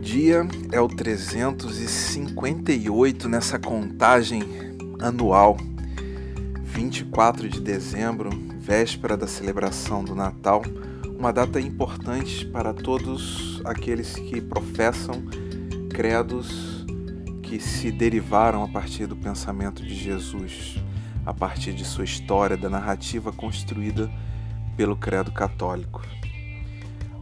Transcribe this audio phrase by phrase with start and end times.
[0.00, 4.42] dia é o 358 nessa contagem
[4.98, 5.58] anual.
[6.62, 10.62] 24 de dezembro, véspera da celebração do Natal,
[11.18, 15.22] uma data importante para todos aqueles que professam
[15.90, 16.86] credos
[17.42, 20.82] que se derivaram a partir do pensamento de Jesus,
[21.26, 24.10] a partir de sua história, da narrativa construída
[24.76, 26.00] pelo credo católico.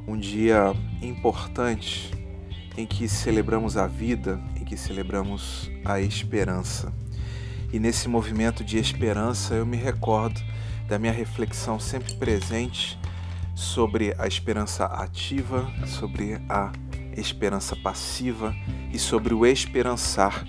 [0.07, 2.18] Um dia importante
[2.79, 6.93] em que celebramos a vida, em que celebramos a esperança.
[7.73, 10.41] E nesse movimento de esperança eu me recordo
[10.87, 12.97] da minha reflexão sempre presente
[13.53, 16.71] sobre a esperança ativa, sobre a
[17.17, 18.55] esperança passiva
[18.93, 20.47] e sobre o esperançar,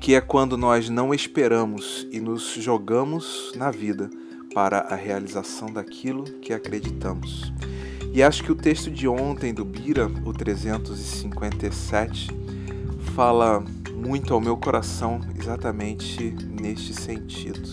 [0.00, 4.10] que é quando nós não esperamos e nos jogamos na vida
[4.52, 7.52] para a realização daquilo que acreditamos.
[8.18, 12.26] E acho que o texto de ontem do Bira, o 357,
[13.14, 17.70] fala muito ao meu coração exatamente neste sentido.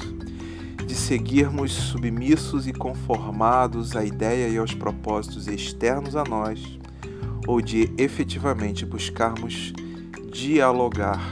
[0.85, 6.77] De seguirmos submissos e conformados à ideia e aos propósitos externos a nós,
[7.47, 9.73] ou de efetivamente buscarmos
[10.31, 11.27] dialogar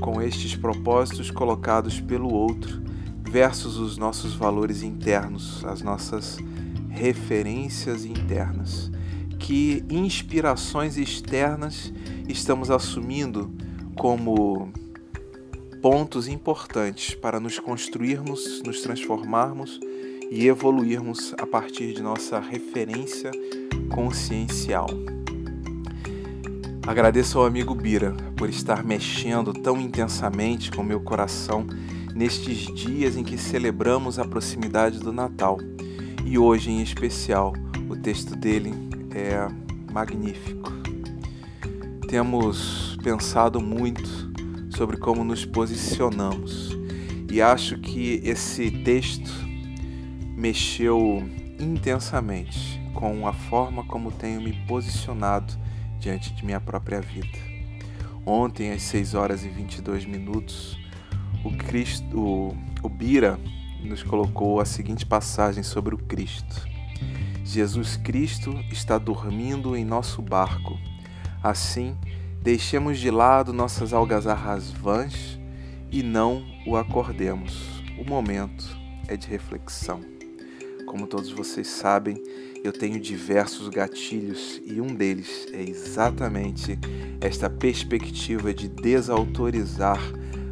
[0.00, 2.80] com estes propósitos colocados pelo outro
[3.28, 6.38] versus os nossos valores internos, as nossas
[6.90, 8.90] referências internas.
[9.38, 11.92] Que inspirações externas
[12.28, 13.50] estamos assumindo
[13.96, 14.70] como
[15.80, 19.80] pontos importantes para nos construirmos, nos transformarmos
[20.30, 23.30] e evoluirmos a partir de nossa referência
[23.88, 24.86] consciencial.
[26.86, 31.66] Agradeço ao amigo Bira por estar mexendo tão intensamente com meu coração
[32.14, 35.58] nestes dias em que celebramos a proximidade do Natal
[36.30, 37.52] e hoje em especial
[37.88, 38.72] o texto dele
[39.12, 39.48] é
[39.92, 40.70] magnífico.
[42.08, 44.08] Temos pensado muito
[44.70, 46.70] sobre como nos posicionamos
[47.28, 49.28] e acho que esse texto
[50.36, 51.20] mexeu
[51.58, 55.52] intensamente com a forma como tenho me posicionado
[55.98, 57.38] diante de minha própria vida.
[58.24, 60.78] Ontem, às 6 horas e 22 minutos,
[61.44, 63.36] o, Cristo, o, o Bira
[63.82, 66.68] nos colocou a seguinte passagem sobre o Cristo.
[67.44, 70.78] Jesus Cristo está dormindo em nosso barco.
[71.42, 71.96] Assim,
[72.42, 75.38] deixemos de lado nossas algazarras vãs
[75.90, 77.82] e não o acordemos.
[77.98, 80.00] O momento é de reflexão.
[80.86, 82.22] Como todos vocês sabem,
[82.62, 86.78] eu tenho diversos gatilhos e um deles é exatamente
[87.20, 90.00] esta perspectiva de desautorizar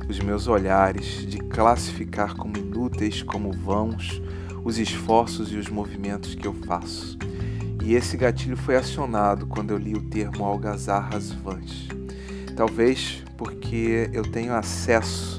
[0.09, 4.23] os meus olhares, de classificar como inúteis, como vãos,
[4.65, 7.19] os esforços e os movimentos que eu faço.
[7.85, 11.89] E esse gatilho foi acionado quando eu li o termo algazarras vãs.
[12.57, 15.39] Talvez porque eu tenho acesso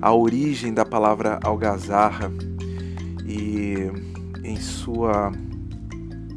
[0.00, 2.30] à origem da palavra algazarra
[3.24, 3.90] e
[4.42, 5.32] em sua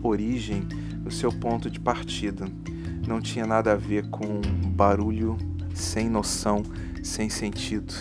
[0.02, 0.68] origem,
[1.06, 2.46] o seu ponto de partida
[3.08, 5.36] não tinha nada a ver com barulho
[5.80, 6.64] sem noção
[7.04, 7.94] sem sentido.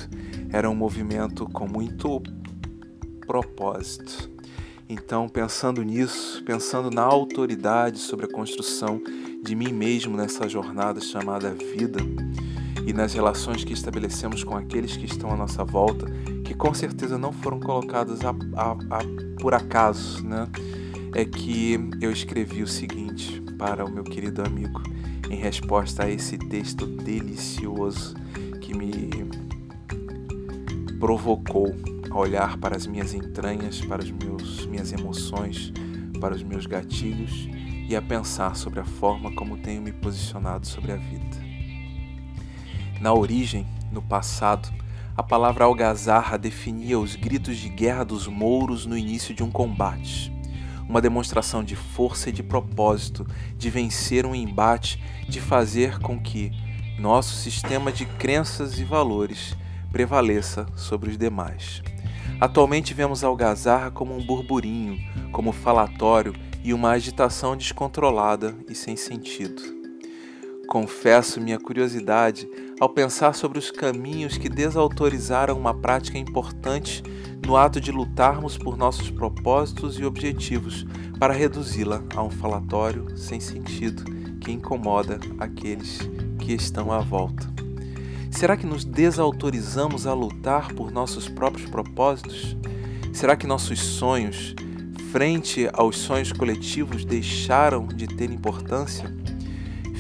[0.50, 2.22] Era um movimento com muito
[3.26, 4.30] propósito.
[4.88, 9.00] Então, pensando nisso, pensando na autoridade sobre a construção
[9.42, 12.00] de mim mesmo nessa jornada chamada vida
[12.86, 16.06] e nas relações que estabelecemos com aqueles que estão à nossa volta,
[16.42, 20.48] que com certeza não foram colocados a, a, a, por acaso, né?
[21.14, 24.80] É que eu escrevi o seguinte para o meu querido amigo
[25.30, 28.14] em resposta a esse texto delicioso
[28.60, 29.10] que me
[30.98, 31.74] provocou
[32.10, 35.72] a olhar para as minhas entranhas, para as meus, minhas emoções,
[36.20, 37.48] para os meus gatilhos
[37.88, 41.36] e a pensar sobre a forma como tenho me posicionado sobre a vida.
[43.00, 44.68] Na origem, no passado,
[45.16, 50.32] a palavra algazarra definia os gritos de guerra dos mouros no início de um combate.
[50.88, 53.26] Uma demonstração de força e de propósito,
[53.56, 56.50] de vencer um embate, de fazer com que,
[56.98, 59.54] nosso sistema de crenças e valores
[59.92, 61.82] prevaleça sobre os demais.
[62.40, 64.98] Atualmente vemos a algazarra como um burburinho,
[65.32, 69.62] como falatório e uma agitação descontrolada e sem sentido.
[70.68, 72.48] Confesso minha curiosidade
[72.78, 77.02] ao pensar sobre os caminhos que desautorizaram uma prática importante
[77.46, 80.86] no ato de lutarmos por nossos propósitos e objetivos
[81.18, 84.04] para reduzi-la a um falatório sem sentido
[84.40, 85.98] que incomoda aqueles
[86.38, 87.52] que estão à volta?
[88.30, 92.56] Será que nos desautorizamos a lutar por nossos próprios propósitos?
[93.12, 94.54] Será que nossos sonhos,
[95.10, 99.18] frente aos sonhos coletivos, deixaram de ter importância?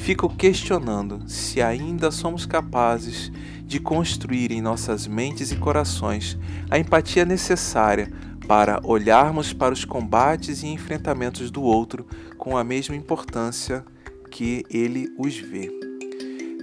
[0.08, 3.30] fico questionando se ainda somos capazes
[3.68, 6.38] de construir em nossas mentes e corações
[6.70, 8.10] a empatia necessária
[8.46, 12.06] para olharmos para os combates e enfrentamentos do outro
[12.38, 13.84] com a mesma importância
[14.30, 15.70] que ele os vê.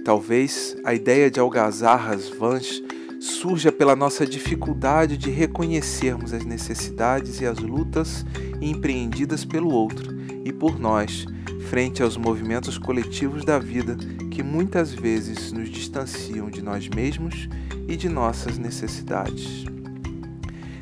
[0.04, 2.82] Talvez a ideia de algazarras vãs
[3.20, 8.26] surja pela nossa dificuldade de reconhecermos as necessidades e as lutas
[8.60, 10.12] empreendidas pelo outro
[10.44, 11.24] e por nós,
[11.70, 13.96] frente aos movimentos coletivos da vida
[14.36, 17.48] que muitas vezes nos distanciam de nós mesmos
[17.88, 19.64] e de nossas necessidades.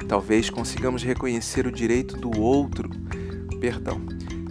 [0.08, 2.90] Talvez consigamos reconhecer o direito do outro,
[3.60, 4.00] perdão,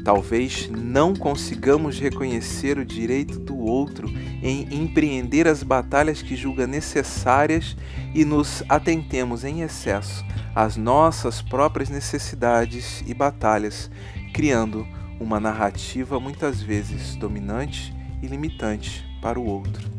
[0.05, 4.07] talvez não consigamos reconhecer o direito do outro
[4.41, 7.75] em empreender as batalhas que julga necessárias
[8.15, 10.23] e nos atentemos em excesso
[10.55, 13.91] às nossas próprias necessidades e batalhas,
[14.33, 14.88] criando
[15.19, 17.94] uma narrativa muitas vezes dominante
[18.24, 19.92] e limitante para o outro.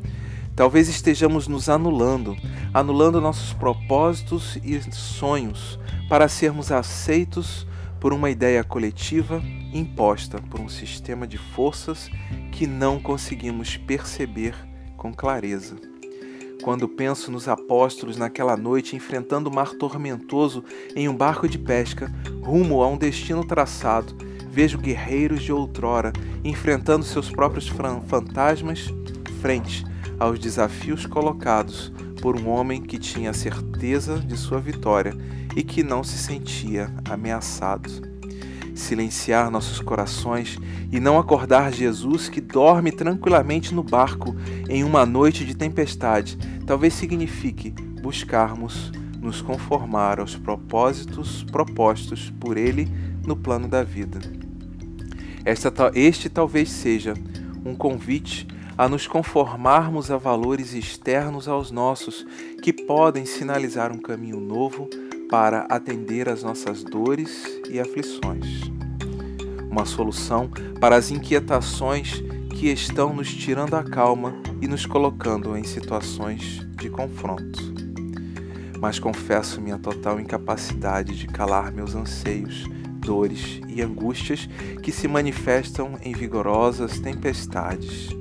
[0.56, 2.37] Talvez estejamos nos anulando,
[2.73, 5.79] anulando nossos propósitos e sonhos
[6.09, 7.67] para sermos aceitos
[8.00, 9.43] por uma ideia coletiva
[9.73, 12.09] imposta por um sistema de forças
[12.53, 14.55] que não conseguimos perceber
[14.97, 15.76] com clareza.
[16.62, 22.11] Quando penso nos apóstolos naquela noite enfrentando o mar tormentoso em um barco de pesca,
[22.43, 24.17] rumo a um destino traçado,
[24.54, 26.12] vejo guerreiros de outrora
[26.44, 27.66] enfrentando seus próprios
[28.06, 28.88] fantasmas
[29.40, 29.84] frente
[30.16, 31.92] aos desafios colocados
[32.22, 35.12] por um homem que tinha certeza de sua vitória
[35.56, 37.90] e que não se sentia ameaçado.
[38.76, 40.56] Silenciar nossos corações
[40.92, 44.36] e não acordar Jesus que dorme tranquilamente no barco
[44.68, 52.88] em uma noite de tempestade, talvez signifique buscarmos nos conformar aos propósitos propostos por Ele
[53.26, 54.44] no plano da vida.
[55.44, 57.14] Esta, este talvez seja
[57.64, 58.46] um convite
[58.76, 62.26] a nos conformarmos a valores externos aos nossos,
[62.62, 64.88] que podem sinalizar um caminho novo
[65.31, 68.62] para atender às nossas dores e aflições.
[69.70, 70.50] Uma solução
[70.81, 76.88] para as inquietações que estão nos tirando a calma e nos colocando em situações de
[76.88, 77.75] confronto.
[78.81, 82.64] Mas confesso minha total incapacidade de calar meus anseios,
[83.04, 84.48] dores e angústias
[84.82, 88.14] que se manifestam em vigorosas tempestades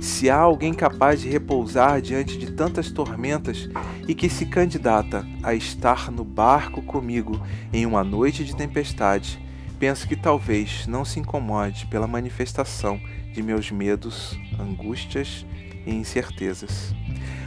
[0.00, 3.68] se há alguém capaz de repousar diante de tantas tormentas
[4.08, 7.40] e que se candidata a estar no barco comigo
[7.70, 9.38] em uma noite de tempestade,
[9.78, 12.98] penso que talvez não se incomode pela manifestação
[13.32, 15.44] de meus medos, angústias
[15.86, 16.94] e incertezas.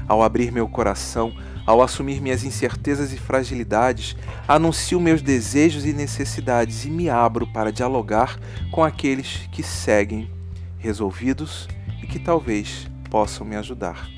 [0.07, 1.33] Ao abrir meu coração,
[1.65, 4.15] ao assumir minhas incertezas e fragilidades,
[4.47, 8.39] anuncio meus desejos e necessidades e me abro para dialogar
[8.71, 10.29] com aqueles que seguem,
[10.77, 11.67] resolvidos
[12.01, 14.09] e que talvez possam me ajudar.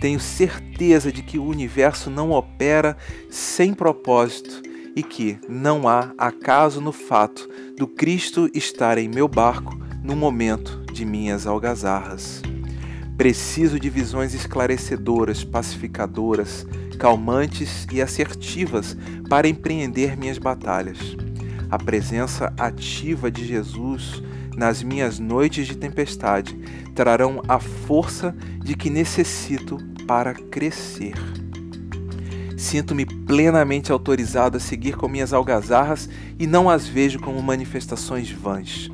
[0.00, 2.96] Tenho certeza de que o universo não opera
[3.28, 4.62] sem propósito
[4.96, 10.82] e que não há acaso no fato do Cristo estar em meu barco no momento
[10.92, 12.42] de minhas algazarras.
[13.20, 16.66] Preciso de visões esclarecedoras, pacificadoras,
[16.98, 18.96] calmantes e assertivas
[19.28, 20.96] para empreender minhas batalhas.
[21.70, 24.22] A presença ativa de Jesus
[24.56, 26.58] nas minhas noites de tempestade
[26.94, 31.12] trarão a força de que necessito para crescer.
[32.56, 38.88] Sinto-me plenamente autorizado a seguir com minhas algazarras e não as vejo como manifestações vãs.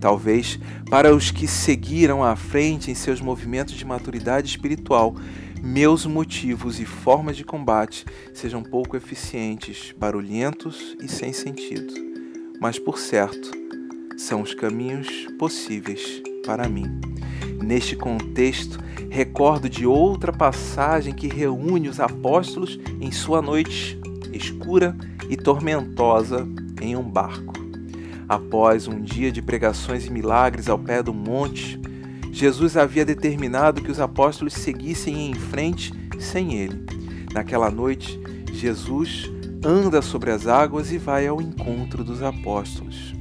[0.00, 0.58] Talvez
[0.90, 5.14] para os que seguiram à frente em seus movimentos de maturidade espiritual,
[5.62, 11.94] meus motivos e formas de combate sejam pouco eficientes, barulhentos e sem sentido.
[12.60, 13.50] Mas por certo,
[14.16, 17.00] são os caminhos possíveis para mim.
[17.62, 18.78] Neste contexto,
[19.10, 23.98] recordo de outra passagem que reúne os apóstolos em sua noite
[24.32, 24.96] escura
[25.28, 26.46] e tormentosa
[26.80, 27.65] em um barco.
[28.28, 31.80] Após um dia de pregações e milagres ao pé do monte,
[32.32, 36.84] Jesus havia determinado que os apóstolos seguissem em frente sem ele.
[37.32, 38.20] Naquela noite,
[38.52, 39.30] Jesus
[39.64, 43.14] anda sobre as águas e vai ao encontro dos apóstolos.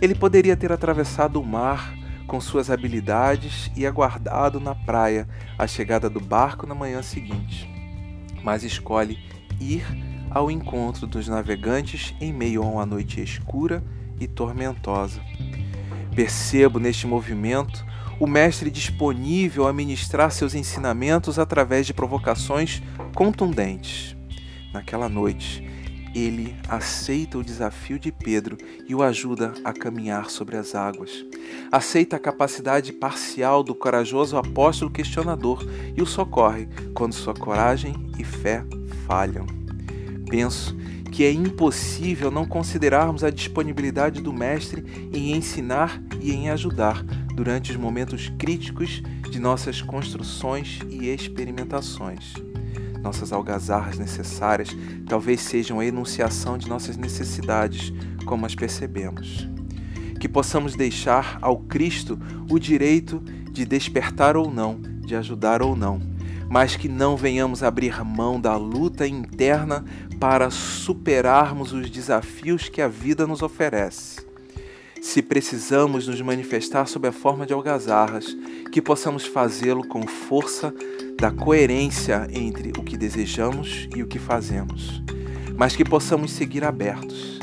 [0.00, 6.10] Ele poderia ter atravessado o mar com suas habilidades e aguardado na praia a chegada
[6.10, 7.68] do barco na manhã seguinte,
[8.42, 9.18] mas escolhe
[9.60, 9.84] ir
[10.34, 13.82] ao encontro dos navegantes em meio a uma noite escura
[14.20, 15.20] e tormentosa.
[16.14, 17.84] Percebo neste movimento
[18.20, 22.82] o mestre disponível a ministrar seus ensinamentos através de provocações
[23.14, 24.16] contundentes.
[24.72, 25.68] Naquela noite,
[26.14, 31.24] ele aceita o desafio de Pedro e o ajuda a caminhar sobre as águas.
[31.70, 38.24] Aceita a capacidade parcial do corajoso apóstolo questionador e o socorre quando sua coragem e
[38.24, 38.64] fé
[39.06, 39.61] falham.
[40.32, 40.74] Penso
[41.10, 47.70] que é impossível não considerarmos a disponibilidade do Mestre em ensinar e em ajudar durante
[47.70, 52.32] os momentos críticos de nossas construções e experimentações.
[53.02, 54.70] Nossas algazarras necessárias
[55.06, 57.92] talvez sejam a enunciação de nossas necessidades,
[58.24, 59.46] como as percebemos.
[60.18, 66.00] Que possamos deixar ao Cristo o direito de despertar ou não, de ajudar ou não,
[66.52, 69.82] mas que não venhamos abrir mão da luta interna
[70.20, 74.20] para superarmos os desafios que a vida nos oferece.
[75.00, 78.36] Se precisamos nos manifestar sob a forma de algazarras,
[78.70, 80.74] que possamos fazê-lo com força
[81.18, 85.02] da coerência entre o que desejamos e o que fazemos,
[85.56, 87.38] mas que possamos seguir abertos,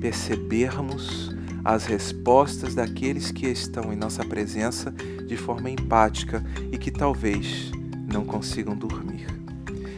[0.00, 6.42] percebermos as respostas daqueles que estão em nossa presença de forma empática
[6.72, 7.70] e que talvez
[8.14, 9.26] não consigam dormir.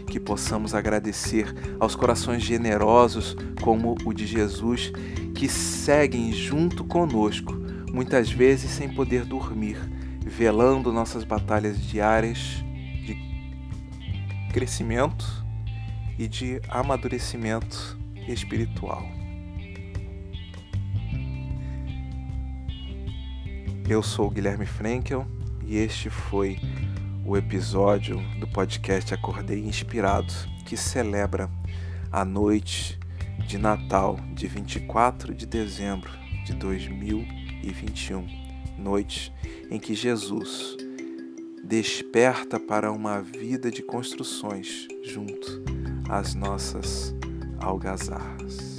[0.06, 4.90] Que possamos agradecer aos corações generosos como o de Jesus,
[5.34, 7.52] que seguem junto conosco,
[7.92, 9.76] muitas vezes sem poder dormir,
[10.24, 12.38] velando nossas batalhas diárias
[13.04, 13.16] de
[14.52, 15.44] crescimento
[16.18, 19.06] e de amadurecimento espiritual.
[23.88, 25.26] Eu sou Guilherme Frankel
[25.64, 26.58] e este foi
[27.26, 30.32] o episódio do podcast Acordei Inspirado,
[30.64, 31.50] que celebra
[32.12, 32.96] a noite
[33.48, 36.10] de Natal de 24 de dezembro
[36.44, 38.26] de 2021,
[38.78, 39.32] noite
[39.68, 40.76] em que Jesus
[41.64, 45.64] desperta para uma vida de construções junto
[46.08, 47.12] às nossas
[47.58, 48.75] algazarras.